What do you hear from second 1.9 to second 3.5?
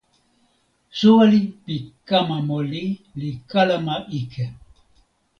kama moli li